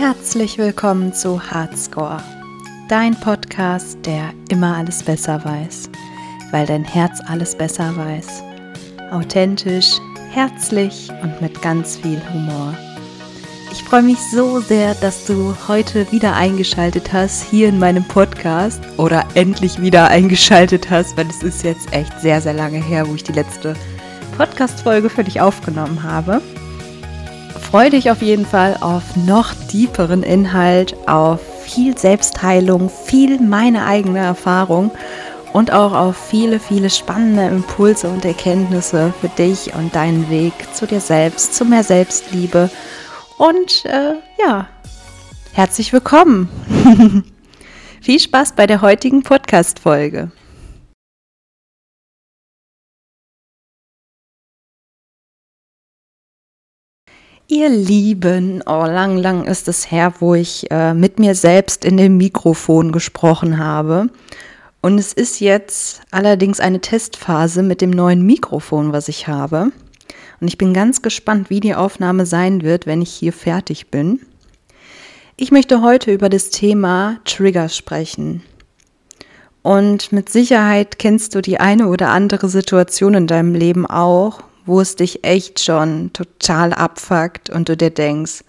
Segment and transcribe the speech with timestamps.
[0.00, 2.22] Herzlich willkommen zu Hardscore,
[2.88, 5.90] dein Podcast, der immer alles besser weiß,
[6.52, 8.42] weil dein Herz alles besser weiß.
[9.10, 9.98] Authentisch,
[10.30, 12.74] herzlich und mit ganz viel Humor.
[13.72, 18.80] Ich freue mich so sehr, dass du heute wieder eingeschaltet hast hier in meinem Podcast
[18.96, 23.14] oder endlich wieder eingeschaltet hast, weil es ist jetzt echt sehr, sehr lange her, wo
[23.14, 23.74] ich die letzte
[24.38, 26.40] Podcast-Folge für dich aufgenommen habe.
[27.70, 34.18] Freue dich auf jeden Fall auf noch tieferen Inhalt, auf viel Selbstheilung, viel meine eigene
[34.18, 34.90] Erfahrung
[35.52, 40.88] und auch auf viele, viele spannende Impulse und Erkenntnisse für dich und deinen Weg zu
[40.88, 42.70] dir selbst, zu mehr Selbstliebe.
[43.38, 44.14] Und äh,
[44.44, 44.66] ja,
[45.52, 46.48] herzlich willkommen.
[48.00, 50.32] viel Spaß bei der heutigen Podcast-Folge.
[57.52, 61.96] Ihr Lieben, oh, lang, lang ist es her, wo ich äh, mit mir selbst in
[61.96, 64.06] dem Mikrofon gesprochen habe.
[64.80, 69.72] Und es ist jetzt allerdings eine Testphase mit dem neuen Mikrofon, was ich habe.
[70.40, 74.20] Und ich bin ganz gespannt, wie die Aufnahme sein wird, wenn ich hier fertig bin.
[75.36, 78.44] Ich möchte heute über das Thema Trigger sprechen.
[79.62, 84.40] Und mit Sicherheit kennst du die eine oder andere Situation in deinem Leben auch,
[84.70, 88.44] wo es dich echt schon total abfuckt und du dir denkst,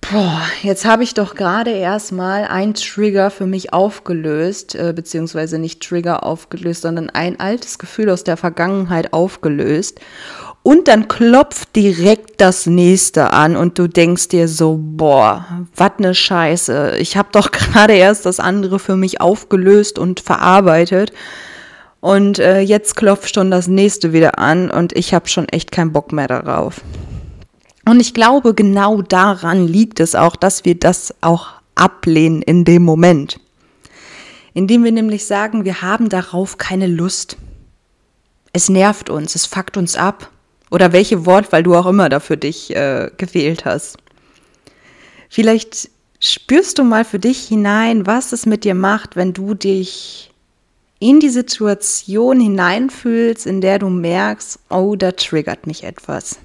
[0.00, 5.86] boah, jetzt habe ich doch gerade erstmal ein Trigger für mich aufgelöst, äh, beziehungsweise nicht
[5.86, 10.00] Trigger aufgelöst, sondern ein altes Gefühl aus der Vergangenheit aufgelöst.
[10.62, 16.14] Und dann klopft direkt das nächste an und du denkst dir so, boah, was ne
[16.14, 16.96] Scheiße.
[16.98, 21.12] Ich habe doch gerade erst das andere für mich aufgelöst und verarbeitet.
[22.02, 25.92] Und äh, jetzt klopft schon das nächste wieder an und ich habe schon echt keinen
[25.92, 26.80] Bock mehr darauf.
[27.84, 32.82] Und ich glaube, genau daran liegt es auch, dass wir das auch ablehnen in dem
[32.82, 33.38] Moment.
[34.52, 37.36] Indem wir nämlich sagen, wir haben darauf keine Lust.
[38.52, 40.28] Es nervt uns, es fuckt uns ab.
[40.72, 43.98] Oder welche Wortwahl du auch immer dafür dich äh, gewählt hast.
[45.28, 45.88] Vielleicht
[46.18, 50.31] spürst du mal für dich hinein, was es mit dir macht, wenn du dich
[51.02, 56.38] in die Situation hineinfühlst, in der du merkst, oh, da triggert mich etwas.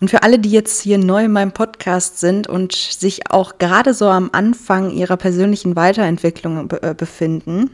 [0.00, 3.94] Und für alle, die jetzt hier neu in meinem Podcast sind und sich auch gerade
[3.94, 7.70] so am Anfang ihrer persönlichen Weiterentwicklung äh, befinden,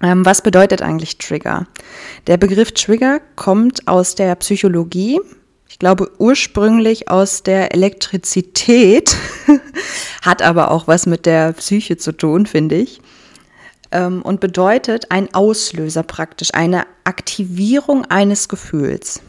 [0.00, 1.66] ähm, was bedeutet eigentlich Trigger?
[2.28, 5.20] Der Begriff Trigger kommt aus der Psychologie.
[5.68, 9.16] Ich glaube ursprünglich aus der Elektrizität,
[10.22, 13.00] hat aber auch was mit der Psyche zu tun, finde ich
[13.94, 19.22] ähm, und bedeutet ein Auslöser praktisch, eine Aktivierung eines Gefühls.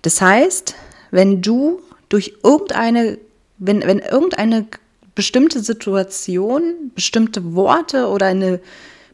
[0.00, 0.74] Das heißt,
[1.10, 3.18] wenn du durch irgendeine,
[3.58, 4.66] wenn, wenn irgendeine
[5.14, 8.60] bestimmte Situation, bestimmte Worte oder eine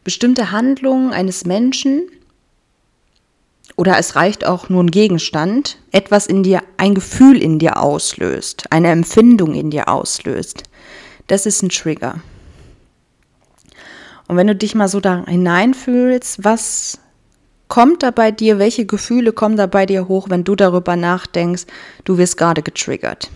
[0.03, 2.09] bestimmte Handlung eines Menschen
[3.75, 8.71] oder es reicht auch nur ein Gegenstand, etwas in dir, ein Gefühl in dir auslöst,
[8.71, 10.63] eine Empfindung in dir auslöst.
[11.27, 12.21] Das ist ein Trigger.
[14.33, 16.97] Und wenn du dich mal so da hineinfühlst, was
[17.67, 21.67] kommt da bei dir, welche Gefühle kommen da bei dir hoch, wenn du darüber nachdenkst,
[22.03, 23.29] du wirst gerade getriggert.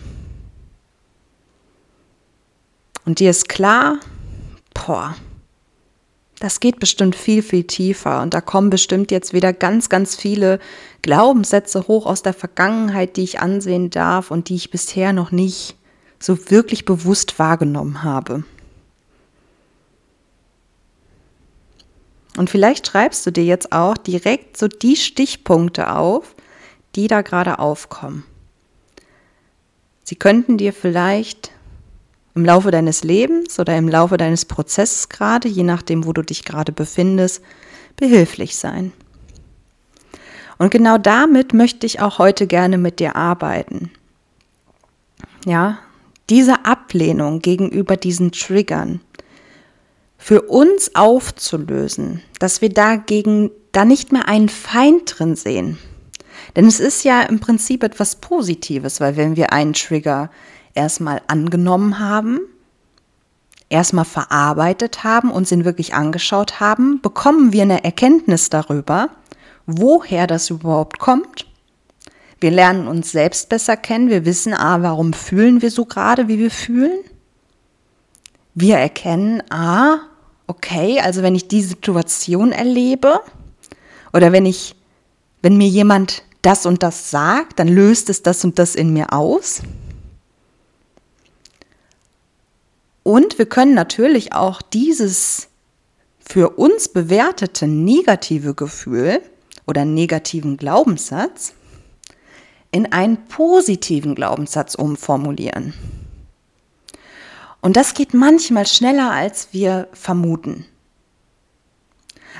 [3.04, 4.00] Und dir ist klar,
[4.74, 5.14] boah,
[6.40, 8.20] das geht bestimmt viel, viel tiefer.
[8.20, 10.58] Und da kommen bestimmt jetzt wieder ganz, ganz viele
[11.02, 15.76] Glaubenssätze hoch aus der Vergangenheit, die ich ansehen darf und die ich bisher noch nicht
[16.18, 18.42] so wirklich bewusst wahrgenommen habe.
[22.38, 26.36] Und vielleicht schreibst du dir jetzt auch direkt so die Stichpunkte auf,
[26.94, 28.22] die da gerade aufkommen.
[30.04, 31.50] Sie könnten dir vielleicht
[32.36, 36.44] im Laufe deines Lebens oder im Laufe deines Prozesses gerade, je nachdem, wo du dich
[36.44, 37.42] gerade befindest,
[37.96, 38.92] behilflich sein.
[40.58, 43.90] Und genau damit möchte ich auch heute gerne mit dir arbeiten.
[45.44, 45.80] Ja,
[46.30, 49.00] diese Ablehnung gegenüber diesen Triggern,
[50.18, 55.78] für uns aufzulösen, dass wir dagegen da nicht mehr einen Feind drin sehen.
[56.56, 60.30] Denn es ist ja im Prinzip etwas Positives, weil wenn wir einen Trigger
[60.74, 62.40] erstmal angenommen haben,
[63.70, 69.10] erstmal verarbeitet haben, uns ihn wirklich angeschaut haben, bekommen wir eine Erkenntnis darüber,
[69.66, 71.46] woher das überhaupt kommt.
[72.40, 76.38] Wir lernen uns selbst besser kennen, wir wissen, ah, warum fühlen wir so gerade, wie
[76.38, 76.98] wir fühlen.
[78.60, 80.00] Wir erkennen, ah,
[80.48, 83.20] okay, also wenn ich die Situation erlebe
[84.12, 84.74] oder wenn ich,
[85.42, 89.12] wenn mir jemand das und das sagt, dann löst es das und das in mir
[89.12, 89.62] aus.
[93.04, 95.46] Und wir können natürlich auch dieses
[96.18, 99.22] für uns bewertete negative Gefühl
[99.68, 101.52] oder negativen Glaubenssatz
[102.72, 105.74] in einen positiven Glaubenssatz umformulieren.
[107.60, 110.66] Und das geht manchmal schneller, als wir vermuten.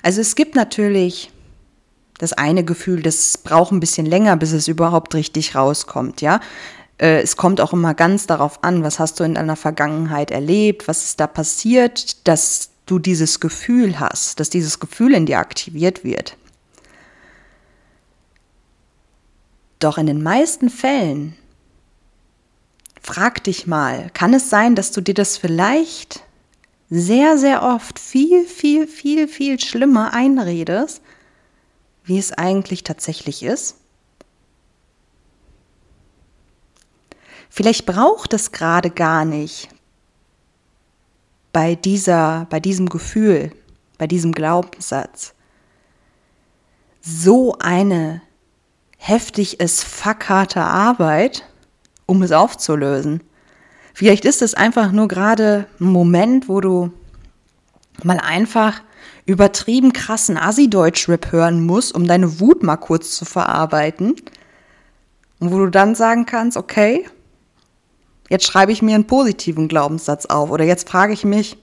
[0.03, 1.31] Also es gibt natürlich
[2.19, 6.41] das eine Gefühl, das braucht ein bisschen länger, bis es überhaupt richtig rauskommt, ja.
[6.99, 10.89] Äh, es kommt auch immer ganz darauf an, was hast du in deiner Vergangenheit erlebt,
[10.89, 16.05] was ist da passiert, dass du dieses Gefühl hast, dass dieses Gefühl in dir aktiviert
[16.05, 16.37] wird.
[19.79, 21.37] Doch in den meisten Fällen,
[23.01, 26.23] frag dich mal, kann es sein, dass du dir das vielleicht
[26.91, 31.03] sehr, sehr oft viel, viel, viel, viel schlimmer einredest,
[32.05, 33.77] wie es eigentlich tatsächlich ist?
[37.51, 39.69] Vielleicht braucht es gerade gar nicht
[41.53, 43.53] bei dieser, bei diesem Gefühl,
[43.99, 45.35] bei diesem Glaubenssatz
[47.09, 48.21] so eine
[48.99, 51.48] heftig ist fackharte Arbeit,
[52.09, 53.23] um es aufzulösen.
[53.95, 56.91] Vielleicht ist es einfach nur gerade ein Moment, wo du
[58.03, 58.81] mal einfach
[59.27, 64.17] übertrieben krassen Assi-Deutsch-Rap hören musst, um deine Wut mal kurz zu verarbeiten.
[65.39, 67.07] Und wo du dann sagen kannst, okay,
[68.29, 71.59] jetzt schreibe ich mir einen positiven Glaubenssatz auf oder jetzt frage ich mich,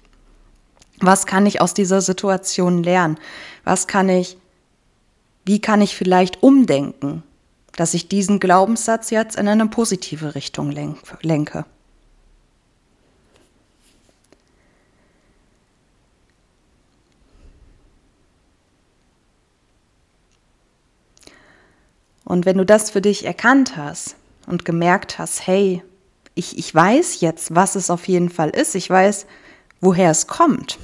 [1.00, 3.18] was kann ich aus dieser Situation lernen?
[3.64, 4.38] Was kann ich
[5.46, 7.24] wie kann ich vielleicht umdenken,
[7.76, 10.72] dass ich diesen Glaubenssatz jetzt in eine positive Richtung
[11.22, 11.66] lenke?
[22.26, 24.16] Und wenn du das für dich erkannt hast
[24.48, 25.84] und gemerkt hast, hey,
[26.34, 29.28] ich, ich weiß jetzt, was es auf jeden Fall ist, ich weiß,
[29.80, 30.80] woher es kommt,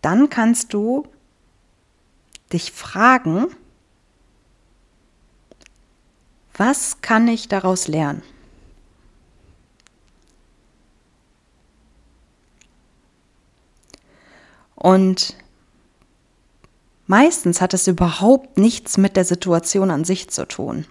[0.00, 1.06] dann kannst du
[2.52, 3.46] dich fragen,
[6.54, 8.22] was kann ich daraus lernen?
[14.74, 15.36] Und
[17.06, 20.86] meistens hat es überhaupt nichts mit der Situation an sich zu tun.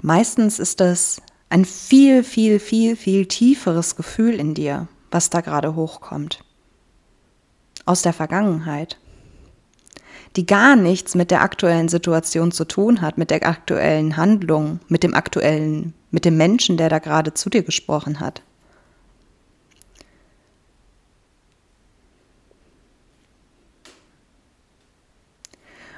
[0.00, 1.20] Meistens ist es
[1.50, 6.44] ein viel, viel, viel, viel tieferes Gefühl in dir was da gerade hochkommt.
[7.88, 8.98] Aus der Vergangenheit.
[10.36, 15.02] Die gar nichts mit der aktuellen Situation zu tun hat, mit der aktuellen Handlung, mit
[15.02, 18.42] dem aktuellen, mit dem Menschen, der da gerade zu dir gesprochen hat.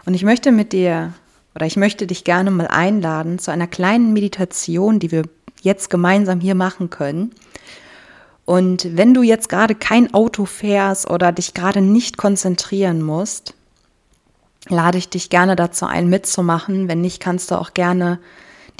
[0.07, 1.13] Und ich möchte mit dir
[1.57, 5.25] oder ich möchte dich gerne mal einladen zu einer kleinen Meditation, die wir
[5.61, 7.35] jetzt gemeinsam hier machen können,
[8.51, 13.55] und wenn du jetzt gerade kein Auto fährst oder dich gerade nicht konzentrieren musst,
[14.69, 16.89] lade ich dich gerne dazu ein, mitzumachen.
[16.89, 18.19] Wenn nicht, kannst du auch gerne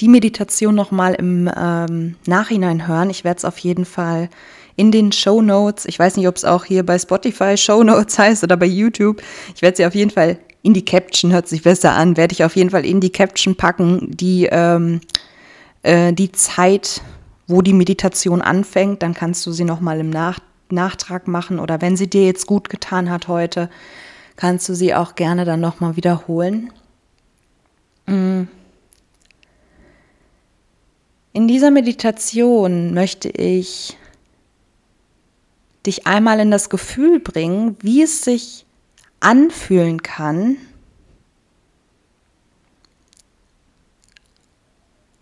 [0.01, 3.09] die Meditation nochmal im ähm, Nachhinein hören.
[3.09, 4.29] Ich werde es auf jeden Fall
[4.75, 8.19] in den Show Notes, ich weiß nicht, ob es auch hier bei Spotify Show Notes
[8.19, 9.21] heißt oder bei YouTube,
[9.55, 12.43] ich werde sie auf jeden Fall in die Caption, hört sich besser an, werde ich
[12.43, 14.99] auf jeden Fall in die Caption packen, die, ähm,
[15.83, 17.01] äh, die Zeit,
[17.51, 20.39] wo die Meditation anfängt, dann kannst du sie nochmal im Nach
[20.69, 23.69] Nachtrag machen oder wenn sie dir jetzt gut getan hat heute,
[24.37, 26.71] kannst du sie auch gerne dann nochmal wiederholen.
[28.07, 28.43] Mm.
[31.33, 33.97] In dieser Meditation möchte ich
[35.85, 38.65] dich einmal in das Gefühl bringen, wie es sich
[39.19, 40.57] anfühlen kann,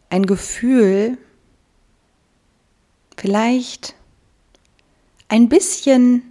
[0.10, 1.18] ein Gefühl,
[3.20, 3.96] vielleicht
[5.28, 6.24] ein bisschen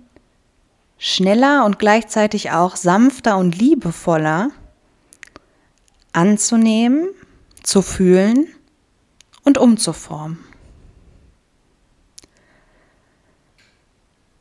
[0.96, 4.50] schneller und gleichzeitig auch sanfter und liebevoller
[6.12, 7.10] anzunehmen,
[7.62, 8.48] zu fühlen
[9.44, 10.38] und umzuformen.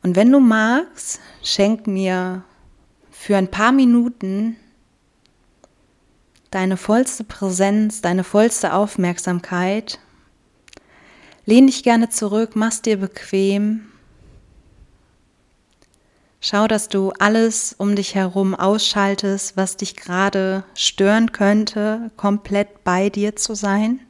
[0.02, 2.44] Und wenn du magst, schenk mir
[3.10, 4.56] für ein paar Minuten
[6.50, 9.98] deine vollste Präsenz, deine vollste Aufmerksamkeit
[11.48, 13.86] Lehn dich gerne zurück, mach's dir bequem.
[16.42, 23.08] Schau, dass du alles um dich herum ausschaltest, was dich gerade stören könnte, komplett bei
[23.08, 24.00] dir zu sein.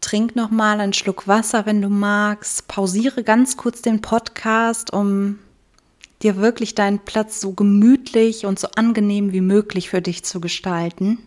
[0.00, 2.66] Trink noch mal einen Schluck Wasser, wenn du magst.
[2.66, 5.38] Pausiere ganz kurz den Podcast, um
[6.24, 11.20] dir wirklich deinen Platz so gemütlich und so angenehm wie möglich für dich zu gestalten.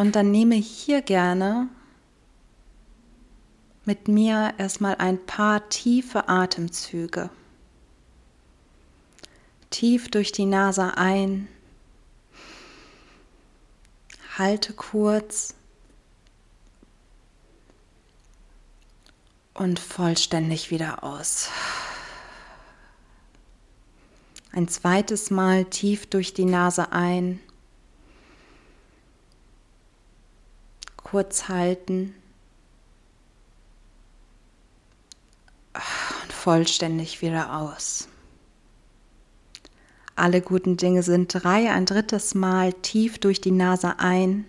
[0.00, 1.68] Und dann nehme hier gerne
[3.84, 7.28] mit mir erstmal ein paar tiefe Atemzüge.
[9.68, 11.48] Tief durch die Nase ein,
[14.38, 15.54] halte kurz
[19.52, 21.50] und vollständig wieder aus.
[24.52, 27.38] Ein zweites Mal tief durch die Nase ein.
[31.10, 32.14] Kurz halten.
[35.74, 38.06] Und vollständig wieder aus.
[40.14, 41.72] Alle guten Dinge sind drei.
[41.72, 44.44] Ein drittes Mal tief durch die Nase ein.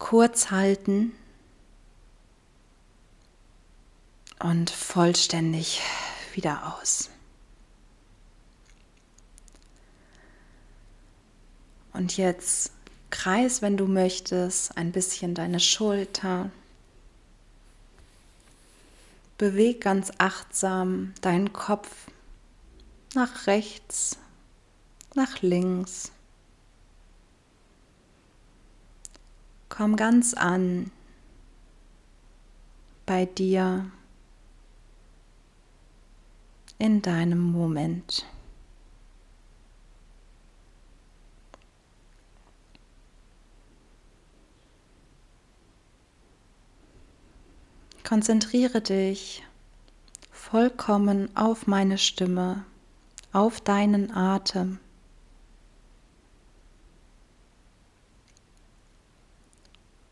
[0.00, 1.12] Kurz halten.
[4.40, 5.82] Und vollständig
[6.34, 7.10] wieder aus.
[11.92, 12.72] Und jetzt
[13.10, 16.50] kreis, wenn du möchtest, ein bisschen deine Schulter.
[19.38, 21.88] Beweg ganz achtsam deinen Kopf
[23.14, 24.18] nach rechts,
[25.14, 26.12] nach links.
[29.68, 30.90] Komm ganz an
[33.06, 33.90] bei dir
[36.78, 38.26] in deinem Moment.
[48.08, 49.44] Konzentriere dich
[50.30, 52.64] vollkommen auf meine Stimme,
[53.34, 54.78] auf deinen Atem.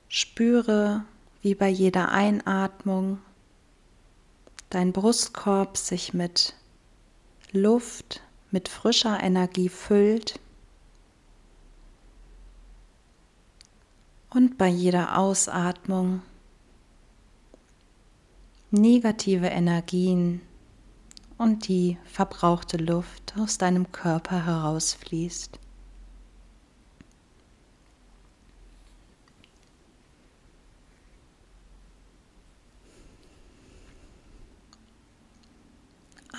[0.08, 1.06] Spüre,
[1.40, 3.18] wie bei jeder Einatmung
[4.68, 6.52] dein Brustkorb sich mit
[7.52, 10.38] Luft, mit frischer Energie füllt
[14.28, 16.20] und bei jeder Ausatmung
[18.76, 20.40] negative Energien
[21.38, 25.58] und die verbrauchte Luft aus deinem Körper herausfließt.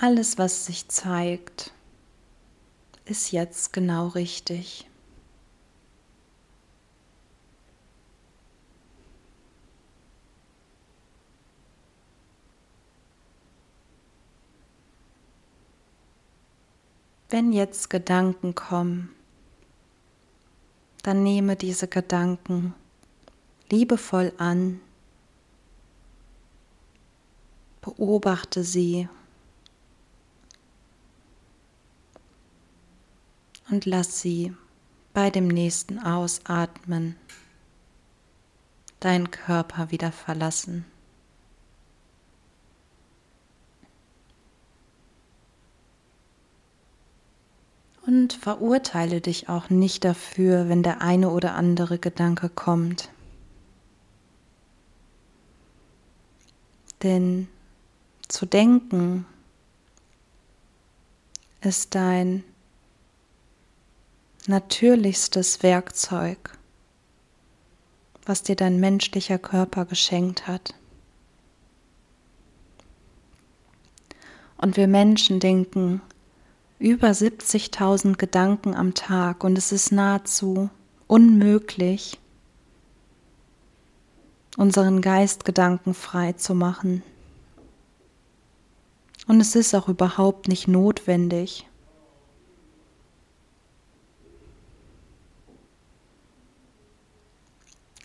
[0.00, 1.72] Alles, was sich zeigt,
[3.04, 4.87] ist jetzt genau richtig.
[17.30, 19.14] Wenn jetzt Gedanken kommen,
[21.02, 22.74] dann nehme diese Gedanken
[23.70, 24.80] liebevoll an,
[27.82, 29.08] beobachte sie
[33.68, 34.54] und lass sie
[35.12, 37.16] bei dem nächsten Ausatmen
[39.00, 40.86] deinen Körper wieder verlassen.
[48.08, 53.10] Und verurteile dich auch nicht dafür, wenn der eine oder andere Gedanke kommt.
[57.02, 57.48] Denn
[58.26, 59.26] zu denken
[61.60, 62.44] ist dein
[64.46, 66.56] natürlichstes Werkzeug,
[68.24, 70.72] was dir dein menschlicher Körper geschenkt hat.
[74.56, 76.00] Und wir Menschen denken
[76.78, 80.70] über 70.000 Gedanken am Tag und es ist nahezu
[81.06, 82.18] unmöglich,
[84.56, 87.02] unseren Geist gedankenfrei zu machen.
[89.26, 91.66] Und es ist auch überhaupt nicht notwendig.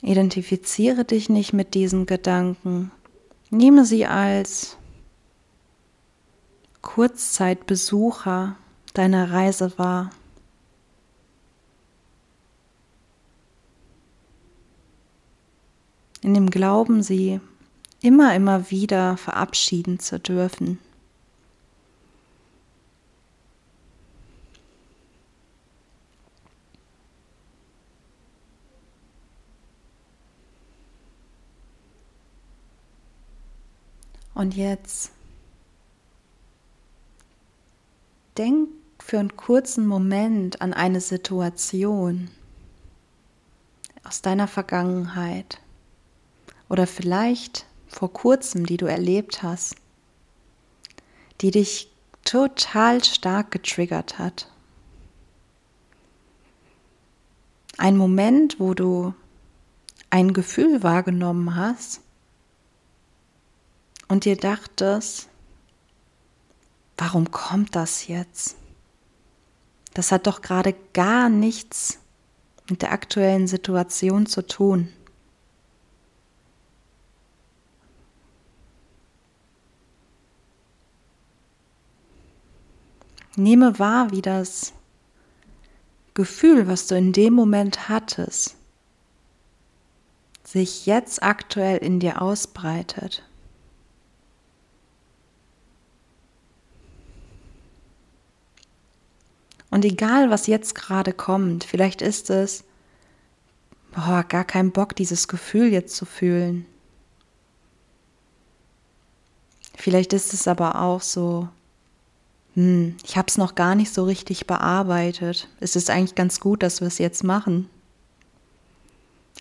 [0.02, 2.92] Identifiziere dich nicht mit diesen Gedanken.
[3.50, 4.78] Nehme sie als
[6.82, 8.58] Kurzzeitbesucher
[8.94, 10.12] deiner Reise wahr.
[16.22, 17.42] In dem Glauben, sie
[18.02, 20.80] immer, immer wieder verabschieden zu dürfen.
[34.34, 35.12] Und jetzt
[38.38, 38.70] denk
[39.14, 42.32] für einen kurzen Moment an eine Situation,
[44.04, 45.62] aus deiner Vergangenheit
[46.68, 49.76] oder vielleicht vor kurzem, die du erlebt hast,
[51.42, 51.92] die dich
[52.26, 54.50] total stark getriggert hat.
[57.78, 59.14] Ein Moment, wo du
[60.10, 62.02] ein Gefühl wahrgenommen hast
[64.08, 65.30] und dir dachtest,
[66.98, 68.58] warum kommt das jetzt?
[69.94, 72.00] Das hat doch gerade gar nichts
[72.70, 74.90] mit der aktuellen Situation zu tun.
[83.36, 84.74] Nehme wahr, wie das
[86.14, 88.56] Gefühl, was du in dem Moment hattest,
[90.44, 93.24] sich jetzt aktuell in dir ausbreitet.
[99.74, 102.64] Und egal, was jetzt gerade kommt, vielleicht ist es,
[103.92, 106.68] boah, gar kein Bock, dieses Gefühl jetzt zu fühlen.
[109.76, 111.50] Vielleicht ist es aber auch so,
[112.54, 115.50] hm, ich habe es noch gar nicht so richtig bearbeitet.
[115.60, 117.68] Es ist eigentlich ganz gut, dass wir es jetzt machen.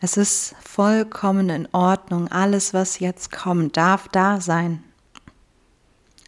[0.01, 2.29] Es ist vollkommen in Ordnung.
[2.29, 4.83] Alles, was jetzt kommt, darf da sein.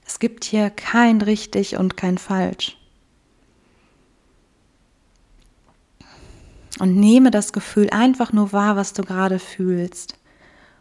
[0.06, 2.76] Es gibt hier kein richtig und kein falsch.
[6.80, 10.18] Und nehme das Gefühl einfach nur wahr, was du gerade fühlst.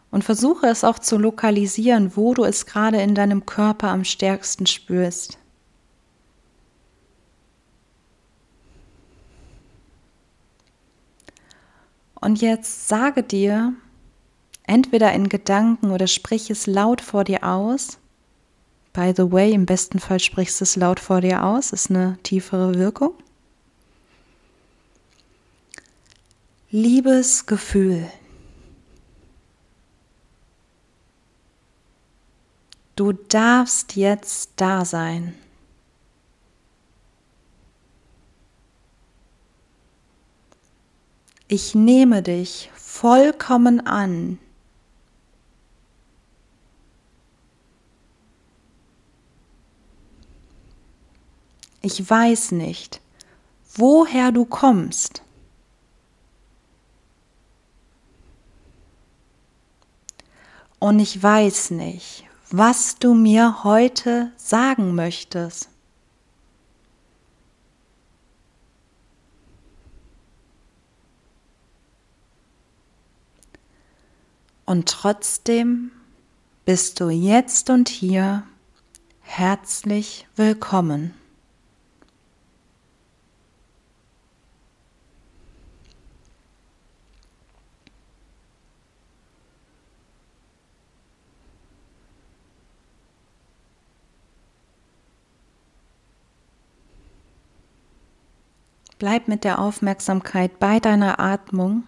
[0.10, 4.66] Und versuche es auch zu lokalisieren, wo du es gerade in deinem Körper am stärksten
[4.66, 5.38] spürst.
[12.24, 13.74] Und jetzt sage dir,
[14.66, 18.00] entweder in Gedanken oder sprich es laut vor dir aus.
[18.94, 22.18] By the way, im besten Fall sprichst du es laut vor dir aus, ist eine
[22.24, 23.14] tiefere Wirkung.
[26.76, 28.12] Liebes Gefühl.
[32.96, 35.36] Du darfst jetzt da sein.
[41.48, 44.40] Ich nehme dich vollkommen an.
[51.84, 53.00] Ich weiß nicht,
[53.76, 55.23] woher du kommst.
[60.84, 65.70] Und ich weiß nicht, was du mir heute sagen möchtest.
[74.66, 75.92] Und trotzdem
[76.66, 78.44] bist du jetzt und hier
[79.22, 81.14] herzlich willkommen.
[99.04, 101.84] Bleib mit der Aufmerksamkeit bei deiner Atmung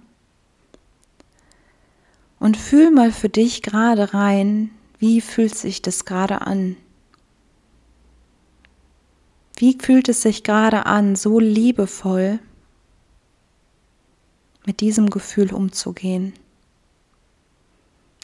[2.40, 6.76] und fühl mal für dich gerade rein, wie fühlt sich das gerade an?
[9.56, 12.40] Wie fühlt es sich gerade an, so liebevoll
[14.66, 16.34] mit diesem Gefühl umzugehen?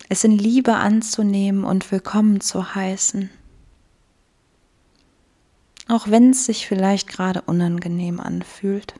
[0.10, 3.30] Es in Liebe anzunehmen und willkommen zu heißen.
[5.92, 8.94] Auch wenn es sich vielleicht gerade unangenehm anfühlt.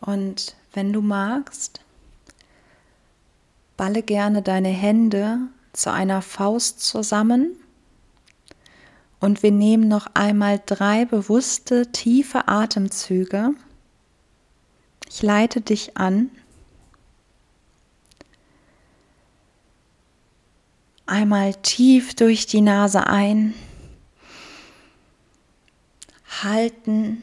[0.00, 1.85] Und wenn du magst,
[3.76, 5.38] balle gerne deine Hände
[5.72, 7.56] zu einer Faust zusammen
[9.20, 13.50] und wir nehmen noch einmal drei bewusste, tiefe Atemzüge.
[15.08, 16.30] Ich leite dich an.
[21.06, 23.54] Einmal tief durch die Nase ein,
[26.42, 27.22] halten,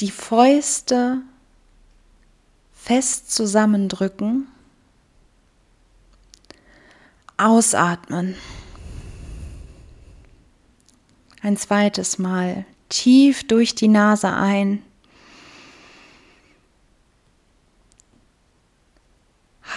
[0.00, 1.20] die Fäuste
[2.72, 4.48] fest zusammendrücken,
[7.40, 8.36] ausatmen.
[11.42, 14.82] Ein zweites Mal tief durch die Nase ein.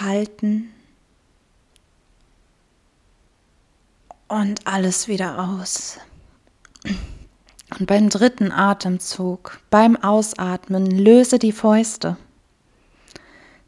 [0.00, 0.70] Halten.
[4.28, 5.98] Und alles wieder aus.
[7.78, 12.16] Und beim dritten Atemzug, beim Ausatmen, löse die Fäuste.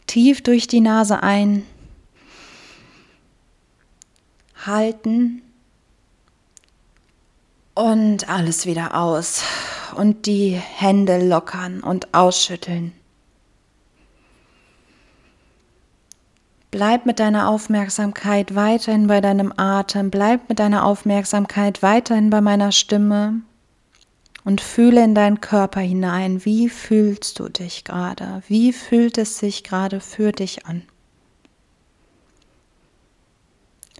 [0.07, 1.65] Tief durch die Nase ein,
[4.67, 5.43] halten
[7.75, 9.43] und alles wieder aus.
[9.95, 12.93] Und die Hände lockern und ausschütteln.
[16.71, 22.73] Bleib mit deiner Aufmerksamkeit weiterhin bei deinem Atem, bleib mit deiner Aufmerksamkeit weiterhin bei meiner
[22.73, 23.41] Stimme
[24.45, 26.45] und fühle in deinen Körper hinein.
[26.45, 28.43] Wie fühlst du dich gerade?
[28.49, 30.83] Wie fühlt es sich gerade für dich an?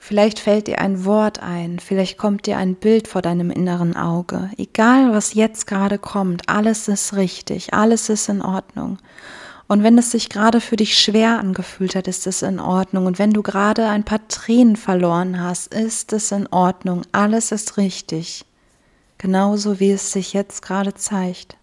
[0.09, 4.53] Vielleicht fällt dir ein Wort ein, vielleicht kommt dir ein Bild vor deinem inneren Auge.
[4.57, 8.99] Egal, was jetzt gerade kommt, alles ist richtig, alles ist in Ordnung.
[9.67, 13.07] Und wenn es sich gerade für dich schwer angefühlt hat, ist es in Ordnung.
[13.07, 17.03] Und wenn du gerade ein paar Tränen verloren hast, ist es in Ordnung.
[17.11, 18.45] Alles ist richtig.
[19.19, 21.57] Genauso wie es sich jetzt gerade zeigt.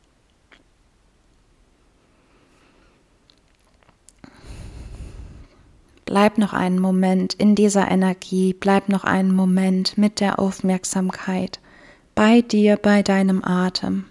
[6.06, 11.60] Bleib noch einen Moment in dieser Energie, bleib noch einen Moment mit der Aufmerksamkeit
[12.16, 14.06] bei dir, bei deinem Atem.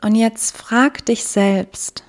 [0.00, 2.04] Und jetzt frag dich selbst,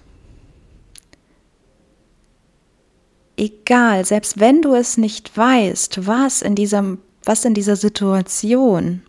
[3.37, 9.03] egal, selbst wenn du es nicht weißt, was in diesem, was in dieser Situation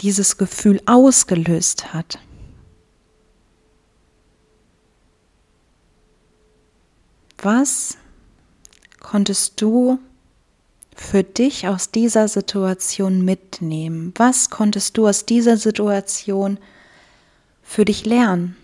[0.00, 2.18] dieses Gefühl ausgelöst hat.
[7.38, 7.98] Was
[9.00, 9.98] konntest du
[10.94, 14.14] für dich aus dieser Situation mitnehmen?
[14.16, 16.58] Was konntest du aus dieser Situation
[17.62, 18.56] für dich lernen?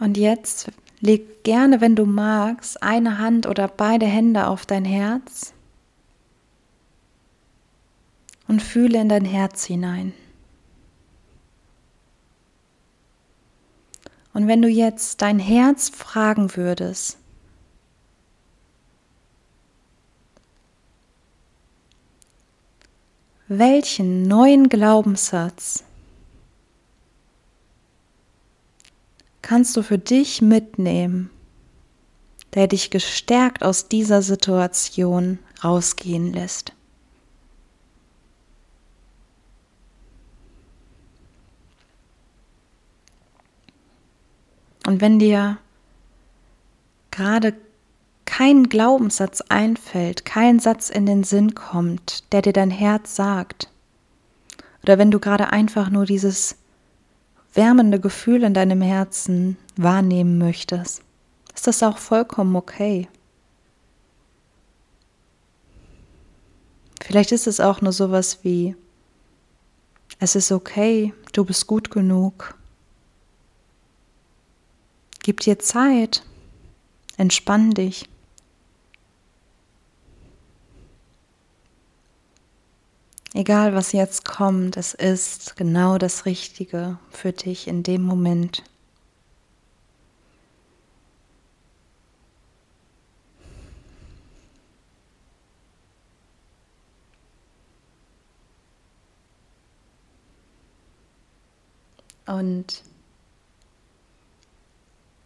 [0.00, 5.52] Und jetzt leg gerne, wenn du magst, eine Hand oder beide Hände auf dein Herz
[8.48, 10.12] und fühle in dein Herz hinein.
[14.32, 17.18] Und wenn du jetzt dein Herz fragen würdest,
[23.48, 25.84] welchen neuen Glaubenssatz
[29.50, 31.28] kannst du für dich mitnehmen,
[32.54, 36.72] der dich gestärkt aus dieser Situation rausgehen lässt.
[44.86, 45.58] Und wenn dir
[47.10, 47.56] gerade
[48.26, 53.68] kein Glaubenssatz einfällt, kein Satz in den Sinn kommt, der dir dein Herz sagt,
[54.84, 56.54] oder wenn du gerade einfach nur dieses
[57.54, 61.02] wärmende Gefühl in deinem Herzen wahrnehmen möchtest,
[61.54, 63.08] ist das auch vollkommen okay.
[67.02, 68.76] Vielleicht ist es auch nur sowas wie,
[70.18, 72.54] es ist okay, du bist gut genug.
[75.22, 76.22] Gib dir Zeit,
[77.16, 78.08] entspann dich.
[83.32, 88.64] Egal was jetzt kommt, es ist genau das Richtige für dich in dem Moment.
[102.26, 102.82] Und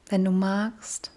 [0.07, 1.11] wenn du magst,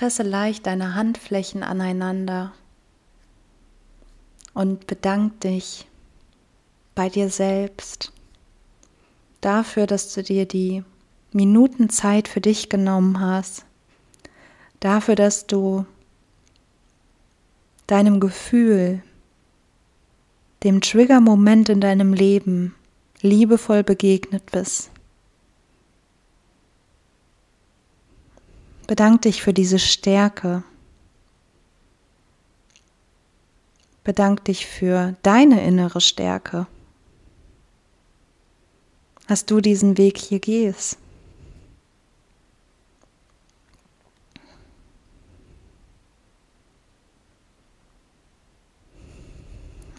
[0.00, 2.54] Presse leicht deine Handflächen aneinander
[4.54, 5.86] und bedank dich
[6.94, 8.10] bei dir selbst
[9.42, 10.84] dafür, dass du dir die
[11.32, 13.66] Minuten Zeit für dich genommen hast,
[14.80, 15.84] dafür, dass du
[17.86, 19.02] deinem Gefühl,
[20.64, 22.74] dem Trigger-Moment in deinem Leben
[23.20, 24.89] liebevoll begegnet bist.
[28.90, 30.64] Bedank dich für diese Stärke.
[34.02, 36.66] Bedank dich für deine innere Stärke,
[39.28, 40.98] dass du diesen Weg hier gehst.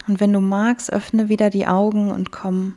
[0.06, 2.74] Und wenn du magst, öffne wieder die Augen und komm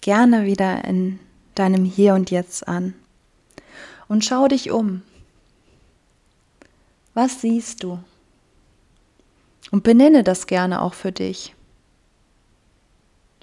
[0.00, 1.18] gerne wieder in
[1.54, 2.94] deinem Hier und Jetzt an.
[4.08, 5.02] Und schau dich um.
[7.20, 7.98] Was siehst du?
[9.70, 11.54] Und benenne das gerne auch für dich.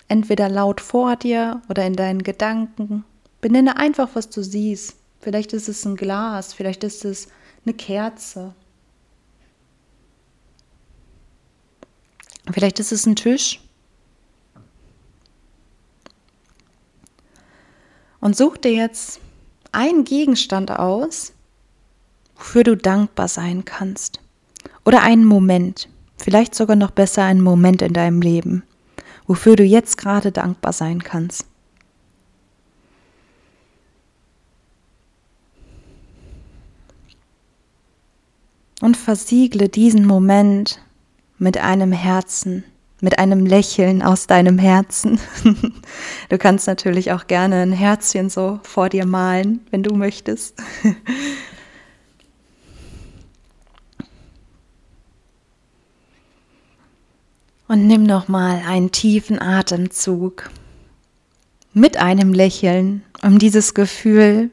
[0.08, 3.04] Entweder laut vor dir oder in deinen Gedanken.
[3.40, 4.96] Benenne einfach, was du siehst.
[5.20, 7.28] Vielleicht ist es ein Glas, vielleicht ist es
[7.66, 8.56] eine Kerze.
[12.52, 13.62] Vielleicht ist es ein Tisch.
[18.22, 19.20] Und such dir jetzt
[19.72, 21.34] einen Gegenstand aus,
[22.38, 24.20] wofür du dankbar sein kannst.
[24.86, 28.64] Oder einen Moment, vielleicht sogar noch besser einen Moment in deinem Leben,
[29.26, 31.46] wofür du jetzt gerade dankbar sein kannst.
[38.80, 40.80] Und versiegle diesen Moment
[41.40, 42.64] mit einem Herzen,
[43.02, 45.20] mit einem Lächeln aus deinem Herzen.
[46.30, 50.56] Du kannst natürlich auch gerne ein Herzchen so vor dir malen, wenn du möchtest.
[57.68, 60.50] Und nimm noch mal einen tiefen Atemzug
[61.74, 64.52] mit einem Lächeln, um dieses Gefühl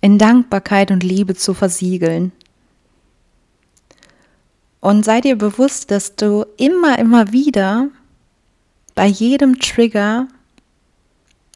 [0.00, 2.32] in Dankbarkeit und Liebe zu versiegeln.
[4.80, 7.88] Und sei dir bewusst, dass du immer, immer wieder
[8.94, 10.28] bei jedem Trigger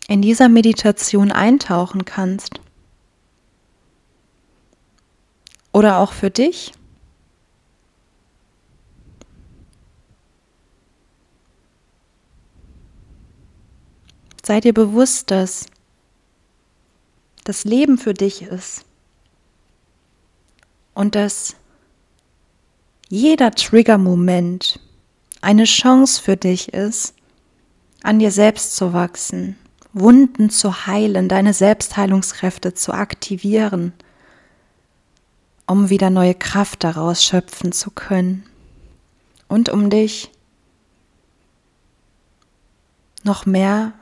[0.09, 2.61] in dieser Meditation eintauchen kannst.
[5.73, 6.73] Oder auch für dich
[14.45, 15.65] Sei dir bewusst, dass
[17.45, 18.85] das Leben für dich ist
[20.93, 21.57] und dass
[23.09, 24.81] jeder Trigger-Moment
[25.41, 27.15] eine Chance für dich ist,
[28.03, 29.57] an dir selbst zu wachsen,
[29.95, 33.95] Wunden zu heilen, deine Selbstheilungskräfte zu aktivieren,
[35.67, 38.45] um wieder neue Kraft daraus schöpfen zu können
[39.49, 40.31] und um dich
[43.23, 43.95] noch mehr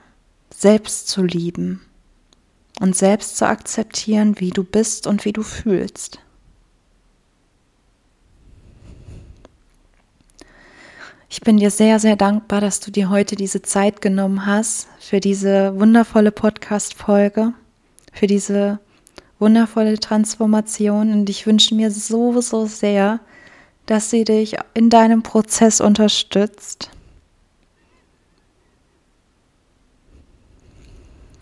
[0.55, 1.81] selbst zu lieben
[2.81, 6.19] und selbst zu akzeptieren, wie du bist und wie du fühlst.
[11.29, 15.19] Ich bin dir sehr, sehr dankbar, dass du dir heute diese Zeit genommen hast für
[15.19, 17.55] diese wundervolle Podcast-Folge,
[18.12, 18.81] für diese
[19.38, 21.12] wundervolle Transformation.
[21.12, 23.21] Und ich wünsche mir so, so sehr,
[23.87, 26.91] dass sie dich in deinem Prozess unterstützt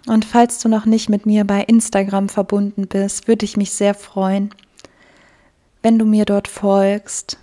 [0.06, 3.94] Und falls du noch nicht mit mir bei Instagram verbunden bist, würde ich mich sehr
[3.94, 4.54] freuen,
[5.82, 7.38] wenn du mir dort folgst,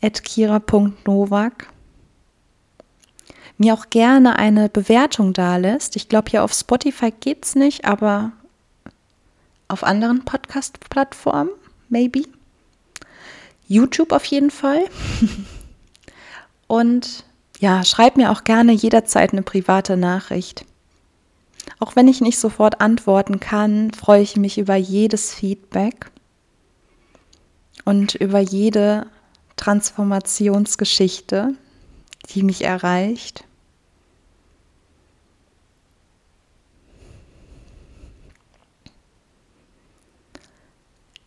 [0.00, 1.68] kira.novak.
[3.56, 5.96] Mir auch gerne eine Bewertung da lässt.
[5.96, 8.32] Ich glaube, hier auf Spotify geht es nicht, aber
[9.66, 11.50] auf anderen Podcast-Plattformen,
[11.88, 12.22] maybe.
[13.66, 14.84] YouTube auf jeden Fall.
[16.68, 17.24] Und
[17.58, 20.64] ja, schreib mir auch gerne jederzeit eine private Nachricht.
[21.80, 26.10] Auch wenn ich nicht sofort antworten kann, freue ich mich über jedes Feedback
[27.84, 29.06] und über jede
[29.56, 31.54] Transformationsgeschichte,
[32.30, 33.44] die mich erreicht.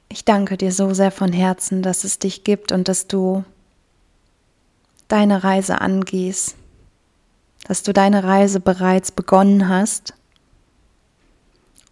[0.09, 3.45] Ich danke dir so sehr von Herzen, dass es dich gibt und dass du
[5.07, 6.55] deine Reise angehst,
[7.63, 10.13] dass du deine Reise bereits begonnen hast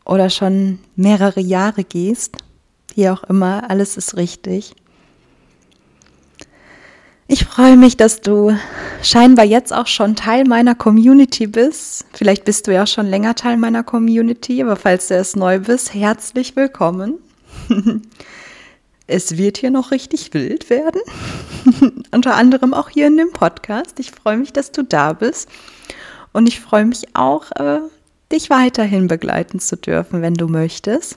[0.09, 2.35] oder schon mehrere Jahre gehst,
[2.95, 4.73] wie auch immer, alles ist richtig.
[7.27, 8.57] Ich freue mich, dass du
[9.03, 12.05] scheinbar jetzt auch schon Teil meiner Community bist.
[12.11, 15.59] Vielleicht bist du ja auch schon länger Teil meiner Community, aber falls du erst neu
[15.59, 17.19] bist, herzlich willkommen.
[19.11, 21.01] Es wird hier noch richtig wild werden.
[22.11, 23.99] Unter anderem auch hier in dem Podcast.
[23.99, 25.49] Ich freue mich, dass du da bist.
[26.31, 27.79] Und ich freue mich auch, äh,
[28.31, 31.15] dich weiterhin begleiten zu dürfen, wenn du möchtest.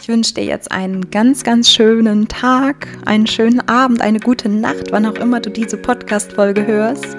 [0.00, 4.90] Ich wünsche dir jetzt einen ganz, ganz schönen Tag, einen schönen Abend, eine gute Nacht,
[4.90, 7.16] wann auch immer du diese Podcast-Folge hörst.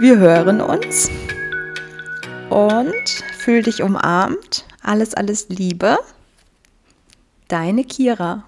[0.00, 1.10] Wir hören uns
[2.50, 2.94] und
[3.38, 4.64] fühl dich umarmt.
[4.82, 5.98] Alles, alles Liebe.
[7.48, 8.44] Deine Kira.